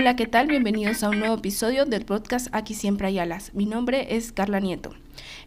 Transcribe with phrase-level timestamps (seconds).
[0.00, 0.46] Hola, ¿qué tal?
[0.46, 3.52] Bienvenidos a un nuevo episodio del podcast Aquí siempre hay alas.
[3.52, 4.94] Mi nombre es Carla Nieto.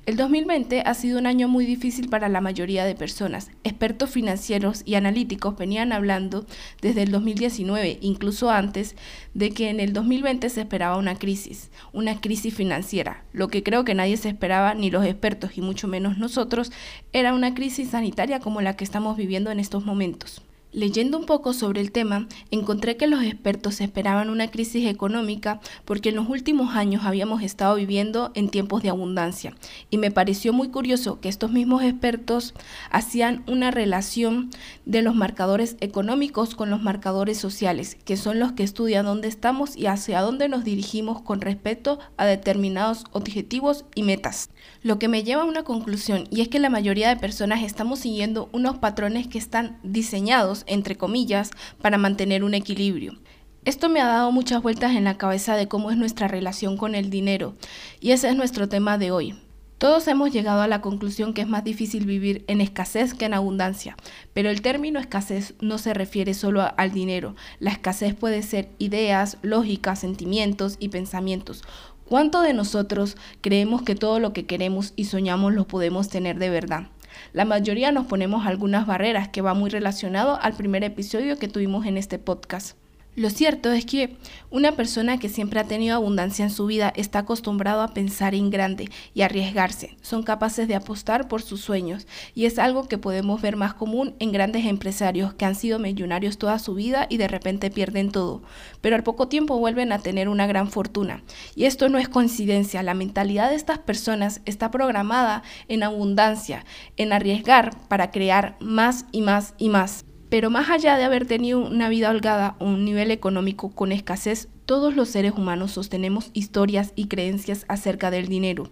[0.06, 3.50] El 2020 ha sido un año muy difícil para la mayoría de personas.
[3.64, 6.46] Expertos financieros y analíticos venían hablando
[6.84, 8.96] desde el 2019, incluso antes,
[9.34, 13.24] de que en el 2020 se esperaba una crisis, una crisis financiera.
[13.34, 16.72] Lo que creo que nadie se esperaba, ni los expertos y mucho menos nosotros,
[17.12, 20.44] era una crisis sanitaria como la que estamos viviendo en estos momentos.
[20.74, 26.10] Leyendo un poco sobre el tema, encontré que los expertos esperaban una crisis económica porque
[26.10, 29.54] en los últimos años habíamos estado viviendo en tiempos de abundancia
[29.92, 32.56] y me pareció muy curioso que estos mismos expertos
[32.90, 34.50] hacían una relación
[34.88, 39.78] de los marcadores económicos con los marcadores sociales, que son los que estudian dónde estamos
[39.78, 44.50] y hacia dónde nos dirigimos con respecto a determinados objetivos y metas.
[44.82, 48.00] Lo que me lleva a una conclusión y es que la mayoría de personas estamos
[48.00, 53.20] siguiendo unos patrones que están diseñados entre comillas, para mantener un equilibrio.
[53.66, 56.96] Esto me ha dado muchas vueltas en la cabeza de cómo es nuestra relación con
[56.96, 57.56] el dinero,
[58.02, 59.36] y ese es nuestro tema de hoy.
[59.84, 63.34] Todos hemos llegado a la conclusión que es más difícil vivir en escasez que en
[63.34, 63.98] abundancia,
[64.34, 67.36] pero el término escasez no se refiere solo al dinero.
[67.60, 71.64] La escasez puede ser ideas, lógicas, sentimientos y pensamientos.
[72.06, 76.50] ¿Cuánto de nosotros creemos que todo lo que queremos y soñamos lo podemos tener de
[76.50, 76.88] verdad?
[77.32, 81.86] La mayoría nos ponemos algunas barreras que va muy relacionado al primer episodio que tuvimos
[81.86, 82.78] en este podcast.
[83.16, 84.18] Lo cierto es que
[84.50, 88.50] una persona que siempre ha tenido abundancia en su vida está acostumbrado a pensar en
[88.50, 89.98] grande y arriesgarse.
[90.02, 94.16] Son capaces de apostar por sus sueños y es algo que podemos ver más común
[94.18, 98.42] en grandes empresarios que han sido millonarios toda su vida y de repente pierden todo,
[98.82, 101.22] pero al poco tiempo vuelven a tener una gran fortuna.
[101.56, 106.66] Y esto no es coincidencia, la mentalidad de estas personas está programada en abundancia,
[106.98, 110.04] en arriesgar para crear más y más y más.
[110.34, 114.48] Pero más allá de haber tenido una vida holgada o un nivel económico con escasez,
[114.66, 118.68] todos los seres humanos sostenemos historias y creencias acerca del dinero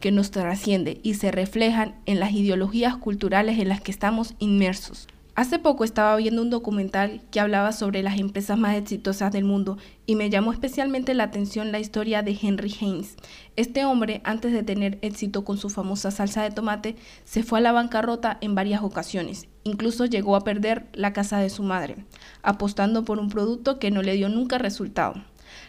[0.00, 5.06] que nos trasciende y se reflejan en las ideologías culturales en las que estamos inmersos.
[5.34, 9.78] Hace poco estaba viendo un documental que hablaba sobre las empresas más exitosas del mundo
[10.04, 13.16] y me llamó especialmente la atención la historia de Henry Haynes.
[13.56, 17.62] Este hombre, antes de tener éxito con su famosa salsa de tomate, se fue a
[17.62, 19.48] la bancarrota en varias ocasiones.
[19.64, 22.04] Incluso llegó a perder la casa de su madre,
[22.42, 25.14] apostando por un producto que no le dio nunca resultado.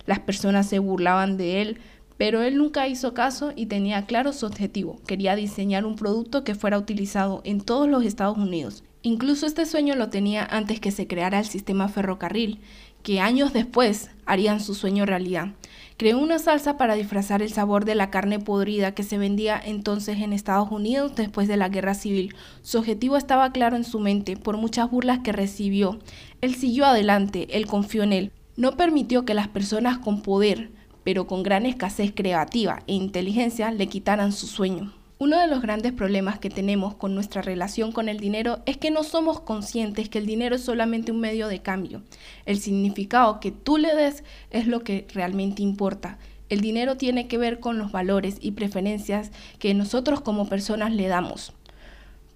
[0.05, 1.77] Las personas se burlaban de él,
[2.17, 4.99] pero él nunca hizo caso y tenía claro su objetivo.
[5.07, 9.95] Quería diseñar un producto que fuera utilizado en todos los Estados Unidos Incluso este sueño
[9.97, 12.61] lo tenía antes que se creara el sistema ferrocarril,
[13.03, 15.49] que años después harían su sueño realidad.
[15.97, 20.19] Creó una salsa para disfrazar el sabor de la carne podrida que se vendía entonces
[20.19, 22.33] en Estados Unidos después de la guerra civil.
[22.61, 25.99] Su objetivo estaba claro en su mente por muchas burlas que recibió.
[26.39, 28.31] Él siguió adelante, él confió en él.
[28.55, 30.71] No permitió que las personas con poder,
[31.03, 34.93] pero con gran escasez creativa e inteligencia, le quitaran su sueño.
[35.19, 38.91] Uno de los grandes problemas que tenemos con nuestra relación con el dinero es que
[38.91, 42.01] no somos conscientes que el dinero es solamente un medio de cambio.
[42.45, 46.17] El significado que tú le des es lo que realmente importa.
[46.49, 51.07] El dinero tiene que ver con los valores y preferencias que nosotros como personas le
[51.07, 51.53] damos.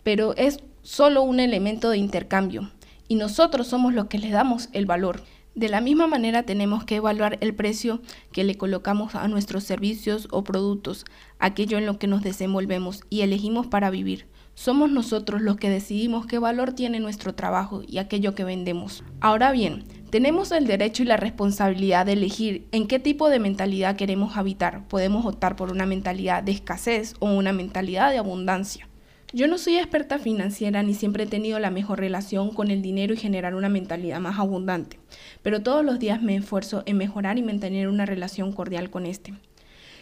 [0.04, 2.72] Pero es solo un elemento de intercambio
[3.10, 5.24] y nosotros somos los que le damos el valor.
[5.58, 8.00] De la misma manera tenemos que evaluar el precio
[8.32, 11.04] que le colocamos a nuestros servicios o productos,
[11.40, 14.28] aquello en lo que nos desenvolvemos y elegimos para vivir.
[14.54, 19.04] Somos nosotros los que decidimos qué valor tiene nuestro trabajo y aquello que vendemos.
[19.20, 23.96] Ahora bien, tenemos el derecho y la responsabilidad de elegir en qué tipo de mentalidad
[23.96, 24.88] queremos habitar.
[24.88, 28.88] Podemos optar por una mentalidad de escasez o una mentalidad de abundancia.
[29.34, 33.14] Yo no soy experta financiera ni siempre he tenido la mejor relación con el dinero
[33.14, 35.00] y generar una mentalidad más abundante,
[35.42, 39.34] pero todos los días me esfuerzo en mejorar y mantener una relación cordial con este.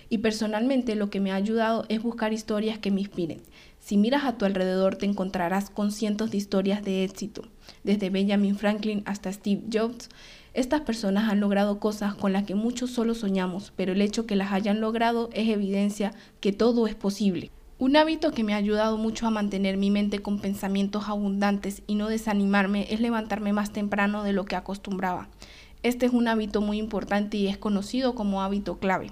[0.10, 3.42] Y personalmente lo que me ha ayudado es buscar historias que me inspiren.
[3.80, 7.42] Si miras a tu alrededor te encontrarás con cientos de historias de éxito,
[7.84, 10.10] desde Benjamin Franklin hasta Steve Jobs.
[10.54, 14.36] Estas personas han logrado cosas con las que muchos solo soñamos, pero el hecho que
[14.36, 17.50] las hayan logrado es evidencia que todo es posible.
[17.78, 21.96] Un hábito que me ha ayudado mucho a mantener mi mente con pensamientos abundantes y
[21.96, 25.28] no desanimarme es levantarme más temprano de lo que acostumbraba.
[25.84, 29.12] Este es un hábito muy importante y es conocido como hábito clave.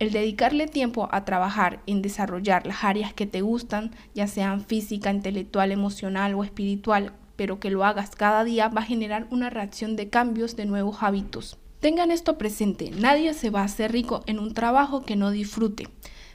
[0.00, 5.12] El dedicarle tiempo a trabajar en desarrollar las áreas que te gustan, ya sean física,
[5.12, 9.94] intelectual, emocional o espiritual, pero que lo hagas cada día va a generar una reacción
[9.94, 11.58] de cambios de nuevos hábitos.
[11.78, 15.86] Tengan esto presente, nadie se va a hacer rico en un trabajo que no disfrute.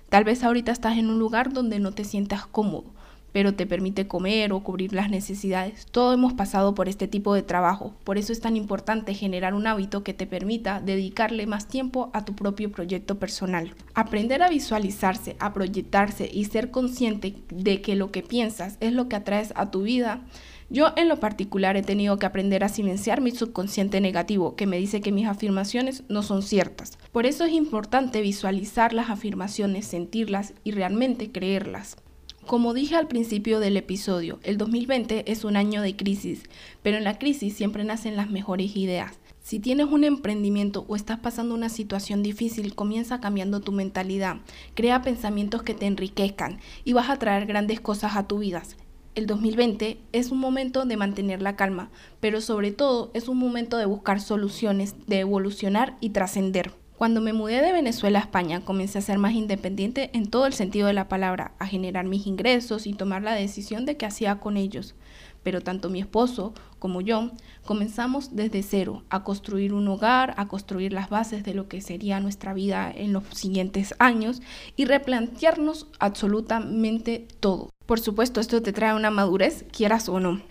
[0.09, 2.85] Tal vez ahorita estás en un lugar donde no te sientas cómodo,
[3.31, 5.85] pero te permite comer o cubrir las necesidades.
[5.91, 9.67] Todos hemos pasado por este tipo de trabajo, por eso es tan importante generar un
[9.67, 13.75] hábito que te permita dedicarle más tiempo a tu propio proyecto personal.
[13.93, 19.09] Aprender a visualizarse, a proyectarse y ser consciente de que lo que piensas es lo
[19.09, 20.21] que atraes a tu vida.
[20.71, 24.77] Yo en lo particular he tenido que aprender a silenciar mi subconsciente negativo que me
[24.77, 26.99] dice que mis afirmaciones no son ciertas.
[27.11, 31.97] Por eso es importante visualizar las afirmaciones, sentirlas y realmente creerlas.
[32.45, 36.43] Como dije al principio del episodio, el 2020 es un año de crisis,
[36.83, 39.19] pero en la crisis siempre nacen las mejores ideas.
[39.41, 44.37] Si tienes un emprendimiento o estás pasando una situación difícil, comienza cambiando tu mentalidad.
[44.75, 48.61] Crea pensamientos que te enriquezcan y vas a traer grandes cosas a tu vida.
[49.15, 51.89] El 2020 es un momento de mantener la calma,
[52.19, 56.78] pero sobre todo es un momento de buscar soluciones, de evolucionar y trascender.
[56.99, 60.51] Cuando me mudé de Venezuela a España, comencé a ser más independiente en todo el
[60.51, 64.41] sentido de la palabra, a generar mis ingresos y tomar la decisión de qué hacía
[64.41, 64.95] con ellos.
[65.41, 67.31] Pero tanto mi esposo como yo
[67.63, 72.19] comenzamos desde cero a construir un hogar, a construir las bases de lo que sería
[72.19, 74.41] nuestra vida en los siguientes años
[74.75, 77.69] y replantearnos absolutamente todo.
[77.85, 80.41] Por supuesto, esto te trae una madurez, quieras o no.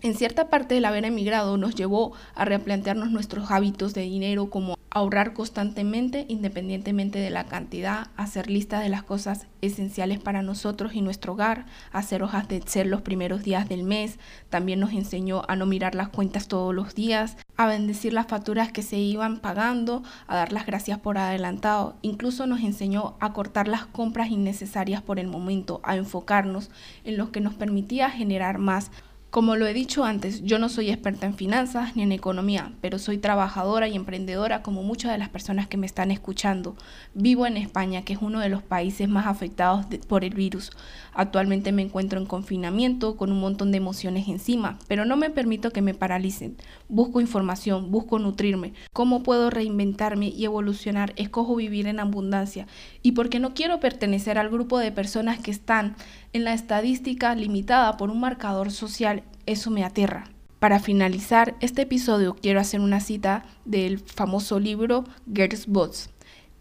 [0.00, 4.74] En cierta parte del haber emigrado nos llevó a replantearnos nuestros hábitos de dinero como
[4.94, 11.00] ahorrar constantemente independientemente de la cantidad, hacer lista de las cosas esenciales para nosotros y
[11.00, 14.18] nuestro hogar, hacer hojas de Excel los primeros días del mes,
[14.50, 18.70] también nos enseñó a no mirar las cuentas todos los días, a bendecir las facturas
[18.70, 23.68] que se iban pagando, a dar las gracias por adelantado, incluso nos enseñó a cortar
[23.68, 26.70] las compras innecesarias por el momento, a enfocarnos
[27.04, 28.90] en lo que nos permitía generar más
[29.32, 32.98] como lo he dicho antes, yo no soy experta en finanzas ni en economía, pero
[32.98, 36.76] soy trabajadora y emprendedora como muchas de las personas que me están escuchando.
[37.14, 40.70] Vivo en España, que es uno de los países más afectados por el virus.
[41.14, 45.70] Actualmente me encuentro en confinamiento con un montón de emociones encima, pero no me permito
[45.70, 46.58] que me paralicen.
[46.90, 48.74] Busco información, busco nutrirme.
[48.92, 51.14] ¿Cómo puedo reinventarme y evolucionar?
[51.16, 52.66] Escojo vivir en abundancia.
[53.00, 55.96] Y porque no quiero pertenecer al grupo de personas que están
[56.34, 60.30] en la estadística limitada por un marcador social, eso me aterra.
[60.62, 66.10] Para finalizar este episodio quiero hacer una cita del famoso libro Girls Bots.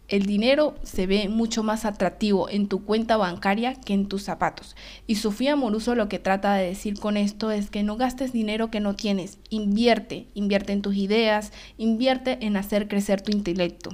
[0.07, 4.75] El dinero se ve mucho más atractivo en tu cuenta bancaria que en tus zapatos.
[5.07, 8.71] Y Sofía Moruso lo que trata de decir con esto es que no gastes dinero
[8.71, 9.37] que no tienes.
[9.49, 13.91] Invierte, invierte en tus ideas, invierte en hacer crecer tu intelecto.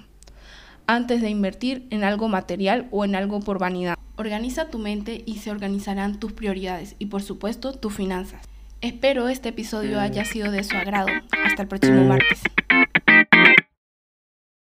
[0.88, 3.96] Antes de invertir en algo material o en algo por vanidad.
[4.16, 8.42] Organiza tu mente y se organizarán tus prioridades y por supuesto tus finanzas.
[8.82, 11.08] Espero este episodio haya sido de su agrado.
[11.44, 12.42] Hasta el próximo martes.